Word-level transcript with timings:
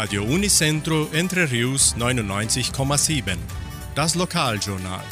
Radio 0.00 0.22
Unicentro 0.22 1.08
Entre 1.12 1.50
Rius 1.50 1.96
99,7. 1.98 3.36
Das 3.96 4.14
Lokaljournal. 4.14 5.02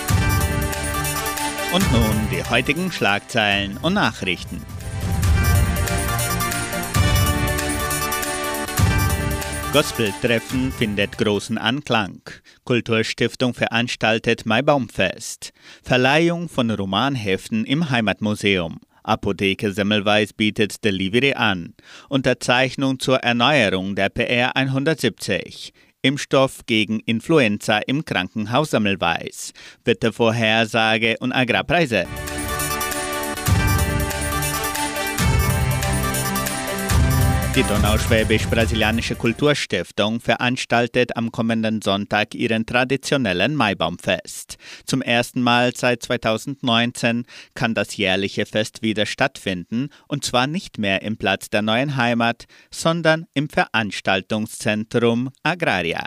Und 1.75 1.91
nun 1.91 2.29
die 2.31 2.49
heutigen 2.49 2.93
Schlagzeilen 2.93 3.79
und 3.79 3.95
Nachrichten. 3.95 4.63
Gospeltreffen 9.73 10.71
findet 10.71 11.19
großen 11.19 11.59
Anklang. 11.59 12.21
Kulturstiftung 12.63 13.55
veranstaltet 13.55 14.47
Maibaumfest. 14.47 15.53
Verleihung 15.83 16.49
von 16.49 16.71
Romanheften 16.71 17.65
im 17.65 17.91
Heimatmuseum. 17.91 18.79
Apotheke 19.07 19.73
Semmelweis 19.73 20.33
bietet 20.33 20.85
Delivery 20.85 21.33
an. 21.35 21.75
Unterzeichnung 22.09 22.99
zur 22.99 23.19
Erneuerung 23.19 23.95
der 23.95 24.09
PR 24.09 24.57
170. 24.57 25.73
Impfstoff 26.03 26.67
gegen 26.67 27.01
Influenza 27.01 27.79
im 27.79 28.05
Krankenhaus 28.05 28.71
Semmelweis. 28.71 29.53
Wettervorhersage 29.85 31.17
und 31.21 31.33
Agrarpreise. 31.33 32.07
Die 37.57 37.63
Donauschwäbisch-Brasilianische 37.63 39.15
Kulturstiftung 39.15 40.21
veranstaltet 40.21 41.17
am 41.17 41.33
kommenden 41.33 41.81
Sonntag 41.81 42.35
ihren 42.35 42.67
traditionellen 42.67 43.55
Maibaumfest. 43.55 44.59
Zum 44.85 45.01
ersten 45.01 45.41
Mal 45.41 45.75
seit 45.75 46.03
2019 46.03 47.25
kann 47.55 47.73
das 47.73 47.97
jährliche 47.97 48.45
Fest 48.45 48.83
wieder 48.83 49.07
stattfinden 49.07 49.89
und 50.07 50.23
zwar 50.23 50.47
nicht 50.47 50.77
mehr 50.77 51.01
im 51.01 51.17
Platz 51.17 51.49
der 51.49 51.63
neuen 51.63 51.97
Heimat, 51.97 52.45
sondern 52.71 53.25
im 53.33 53.49
Veranstaltungszentrum 53.49 55.31
Agraria. 55.43 56.05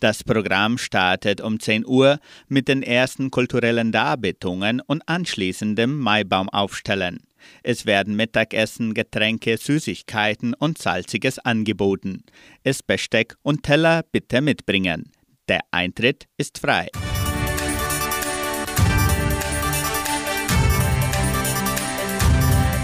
Das 0.00 0.22
Programm 0.22 0.76
startet 0.76 1.40
um 1.40 1.58
10 1.58 1.86
Uhr 1.86 2.18
mit 2.46 2.68
den 2.68 2.82
ersten 2.82 3.30
kulturellen 3.30 3.90
Darbietungen 3.90 4.82
und 4.86 5.08
anschließendem 5.08 5.98
Maibaumaufstellen. 5.98 7.20
Es 7.62 7.86
werden 7.86 8.16
Mittagessen, 8.16 8.94
Getränke, 8.94 9.56
Süßigkeiten 9.56 10.54
und 10.54 10.78
Salziges 10.78 11.38
angeboten. 11.38 12.24
Es 12.62 12.82
Besteck 12.82 13.36
und 13.42 13.62
Teller 13.62 14.02
bitte 14.10 14.40
mitbringen. 14.40 15.10
Der 15.48 15.60
Eintritt 15.70 16.26
ist 16.36 16.58
frei. 16.58 16.88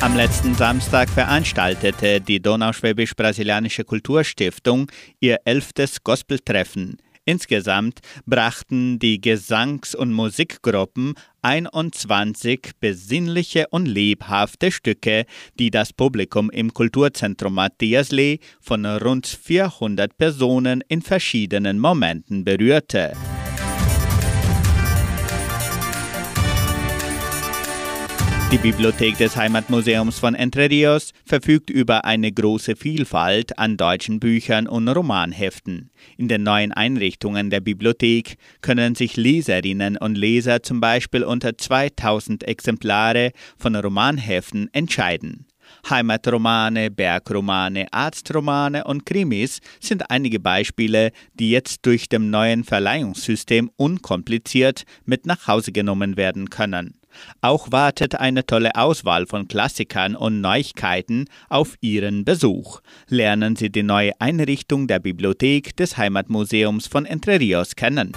Am 0.01 0.15
letzten 0.15 0.55
Samstag 0.55 1.09
veranstaltete 1.09 2.20
die 2.20 2.41
Donauschwäbisch-Brasilianische 2.41 3.83
Kulturstiftung 3.85 4.91
ihr 5.20 5.41
elftes 5.45 6.05
Gospeltreffen. 6.05 6.98
Insgesamt 7.29 7.99
brachten 8.25 9.01
die 9.01 9.21
Gesangs- 9.21 9.97
und 9.97 10.13
Musikgruppen 10.13 11.15
21 11.43 12.71
besinnliche 12.79 13.67
und 13.71 13.87
lebhafte 13.87 14.71
Stücke, 14.71 15.27
die 15.59 15.73
das 15.73 15.93
Publikum 15.93 16.51
im 16.51 16.73
Kulturzentrum 16.73 17.55
Matthias 17.55 18.13
Lee 18.13 18.39
von 18.61 18.87
rund 18.87 19.27
400 19.27 20.17
Personen 20.17 20.85
in 20.87 21.03
verschiedenen 21.03 21.81
Momenten 21.81 22.45
berührte. 22.45 23.13
Die 28.52 28.58
Bibliothek 28.58 29.19
des 29.19 29.36
Heimatmuseums 29.36 30.20
von 30.20 30.36
Entre 30.36 30.70
Rios 30.70 31.11
verfügt 31.25 31.69
über 31.69 32.05
eine 32.05 32.30
große 32.30 32.77
Vielfalt 32.77 33.58
an 33.58 33.77
deutschen 33.77 34.20
Büchern 34.20 34.69
und 34.69 34.86
Romanheften. 34.86 35.91
In 36.16 36.28
den 36.28 36.44
neuen 36.44 36.70
Einrichtungen 36.70 37.50
der 37.50 37.58
Bibliothek 37.58 38.36
können 38.61 38.94
sich 38.94 39.17
Leserinnen 39.17 39.96
und 39.96 40.17
Leser 40.17 40.62
zum 40.62 40.80
Beispiel 40.80 41.24
unter 41.24 41.58
2000 41.58 42.45
Exemplare 42.45 43.33
von 43.58 43.74
Romanheften 43.74 44.73
entscheiden. 44.73 45.46
Heimatromane, 45.90 46.92
Bergromane, 46.92 47.92
Arztromane 47.92 48.85
und 48.85 49.05
Krimis 49.05 49.58
sind 49.80 50.08
einige 50.08 50.39
Beispiele, 50.39 51.11
die 51.35 51.51
jetzt 51.51 51.85
durch 51.85 52.08
dem 52.08 52.30
neuen 52.30 52.62
Verleihungssystem 52.62 53.73
unkompliziert 53.77 54.85
mit 55.05 55.27
nach 55.27 55.48
Hause 55.48 55.73
genommen 55.73 56.17
werden 56.17 56.48
können. 56.48 56.95
Auch 57.41 57.73
wartet 57.73 58.15
eine 58.17 58.47
tolle 58.47 58.75
Auswahl 58.75 59.27
von 59.27 59.49
Klassikern 59.49 60.17
und 60.17 60.41
Neuigkeiten 60.41 61.27
auf 61.49 61.77
Ihren 61.81 62.25
Besuch. 62.25 62.81
Lernen 63.09 63.57
Sie 63.57 63.71
die 63.71 63.83
neue 63.83 64.13
Einrichtung 64.21 64.87
der 64.87 64.99
Bibliothek 64.99 65.77
des 65.77 65.97
Heimatmuseums 65.97 66.87
von 66.87 67.07
Entre 67.07 67.41
Rios 67.41 67.77
kennen. 67.77 68.13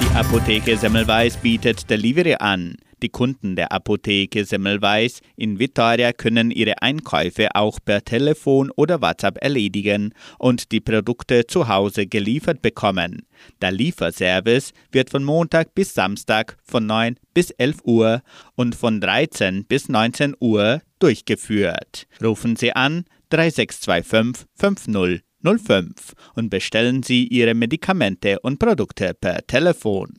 Die 0.00 0.16
Apotheke 0.16 0.76
Semmelweis 0.76 1.36
bietet 1.36 1.88
Delivery 1.88 2.34
an. 2.34 2.76
Die 3.02 3.08
Kunden 3.08 3.56
der 3.56 3.72
Apotheke 3.72 4.44
Semmelweis 4.44 5.20
in 5.36 5.58
Vitoria 5.58 6.12
können 6.12 6.52
ihre 6.52 6.82
Einkäufe 6.82 7.48
auch 7.54 7.80
per 7.84 8.04
Telefon 8.04 8.70
oder 8.76 9.02
WhatsApp 9.02 9.38
erledigen 9.42 10.14
und 10.38 10.70
die 10.70 10.80
Produkte 10.80 11.46
zu 11.48 11.66
Hause 11.66 12.06
geliefert 12.06 12.62
bekommen. 12.62 13.26
Der 13.60 13.72
Lieferservice 13.72 14.72
wird 14.92 15.10
von 15.10 15.24
Montag 15.24 15.74
bis 15.74 15.94
Samstag 15.94 16.56
von 16.62 16.86
9 16.86 17.16
bis 17.34 17.50
11 17.50 17.78
Uhr 17.82 18.22
und 18.54 18.76
von 18.76 19.00
13 19.00 19.64
bis 19.64 19.88
19 19.88 20.36
Uhr 20.38 20.80
durchgeführt. 21.00 22.06
Rufen 22.22 22.54
Sie 22.54 22.72
an 22.72 23.04
3625 23.30 24.46
50 24.54 25.22
05 25.42 26.12
und 26.36 26.50
bestellen 26.50 27.02
Sie 27.02 27.26
Ihre 27.26 27.54
Medikamente 27.54 28.38
und 28.40 28.60
Produkte 28.60 29.12
per 29.14 29.44
Telefon. 29.44 30.14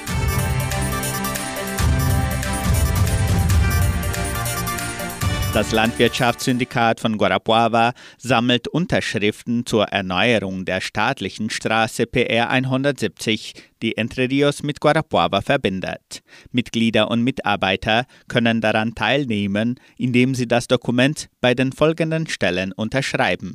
Das 5.54 5.72
Landwirtschaftssyndikat 5.72 7.00
von 7.00 7.16
Guarapuava 7.20 7.94
sammelt 8.18 8.68
Unterschriften 8.68 9.68
zur 9.68 9.84
Erneuerung 9.84 10.66
der 10.66 10.82
staatlichen 10.82 11.52
Straße 11.52 12.08
PR 12.08 12.50
170, 12.50 13.54
die 13.84 13.96
Entre 13.96 14.32
Rios 14.32 14.64
mit 14.64 14.80
Guarapuava 14.80 15.42
verbindet. 15.42 16.24
Mitglieder 16.52 17.12
und 17.12 17.22
Mitarbeiter 17.22 18.06
können 18.28 18.62
daran 18.62 18.96
teilnehmen, 18.96 19.80
indem 19.96 20.34
sie 20.34 20.48
das 20.48 20.68
Dokument 20.68 21.30
bei 21.40 21.54
den 21.54 21.72
folgenden 21.72 22.26
Stellen 22.26 22.72
unterschreiben 22.72 23.54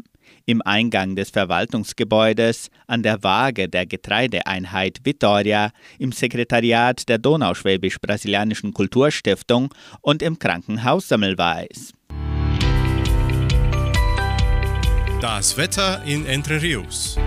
im 0.48 0.62
Eingang 0.62 1.14
des 1.14 1.28
Verwaltungsgebäudes, 1.28 2.70
an 2.86 3.03
der 3.03 3.22
Waage 3.22 3.69
der 3.69 3.84
Getreideeinheit 3.84 5.00
Vitoria, 5.04 5.72
im 5.98 6.10
Sekretariat 6.10 7.06
der 7.06 7.19
Donauschwäbisch-Brasilianischen 7.19 8.72
Kulturstiftung 8.72 9.75
und 10.00 10.22
im 10.22 10.38
Krankenhaus 10.38 11.08
Semmelweis. 11.08 11.92
Das 15.20 15.56
Wetter 15.58 16.03
in 16.06 16.25
Entre 16.25 16.62
Rios. 16.62 17.19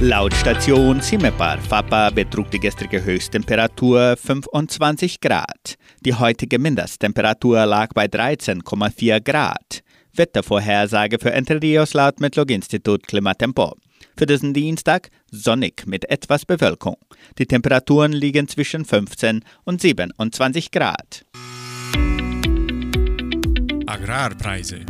Laut 0.00 0.34
Station 0.34 1.00
Simepar 1.00 1.56
Fapa 1.56 2.10
betrug 2.10 2.50
die 2.50 2.60
gestrige 2.60 3.02
Höchsttemperatur 3.02 4.18
25 4.18 5.20
Grad. 5.22 5.76
Die 6.04 6.12
heutige 6.12 6.58
Mindesttemperatur 6.58 7.64
lag 7.64 7.88
bei 7.94 8.04
13,4 8.04 9.22
Grad. 9.22 9.82
Wettervorhersage 10.18 11.18
für 11.18 11.32
Entre 11.32 11.60
Rios 11.60 11.94
laut 11.94 12.20
Metlog-Institut 12.20 13.06
Klimatempo. 13.06 13.74
Für 14.16 14.26
diesen 14.26 14.54
Dienstag 14.54 15.10
sonnig 15.30 15.86
mit 15.86 16.08
etwas 16.08 16.44
Bewölkung. 16.44 16.96
Die 17.38 17.46
Temperaturen 17.46 18.12
liegen 18.12 18.48
zwischen 18.48 18.84
15 18.84 19.44
und 19.64 19.80
27 19.80 20.70
Grad. 20.70 21.24
Agrarpreise. 23.86 24.84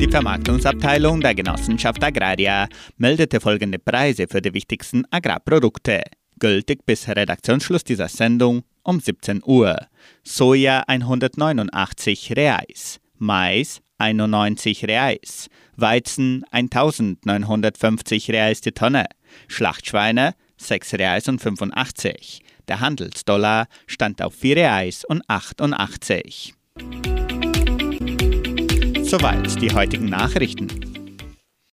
Die 0.00 0.08
Vermarktungsabteilung 0.08 1.20
der 1.20 1.34
Genossenschaft 1.34 2.02
Agraria 2.04 2.68
meldete 2.96 3.40
folgende 3.40 3.78
Preise 3.78 4.26
für 4.28 4.40
die 4.40 4.54
wichtigsten 4.54 5.04
Agrarprodukte. 5.10 6.02
Gültig 6.38 6.86
bis 6.86 7.08
Redaktionsschluss 7.08 7.82
dieser 7.82 8.08
Sendung 8.08 8.62
um 8.84 9.00
17 9.00 9.42
Uhr. 9.44 9.76
Soja 10.22 10.84
189 10.86 12.36
Reais. 12.36 13.00
Mais 13.18 13.80
91 13.98 14.84
Reais, 14.84 15.48
Weizen 15.76 16.44
1950 16.50 18.30
Reais 18.30 18.60
die 18.60 18.72
Tonne, 18.72 19.06
Schlachtschweine 19.48 20.34
6 20.58 20.94
Reais 20.94 21.28
und 21.28 21.40
85. 21.40 22.40
Der 22.66 22.80
Handelsdollar 22.80 23.66
stand 23.86 24.20
auf 24.22 24.34
4 24.34 24.56
Reais 24.56 25.04
und 25.04 25.22
88. 25.28 26.54
Soweit 29.02 29.60
die 29.62 29.72
heutigen 29.72 30.10
Nachrichten. 30.10 30.87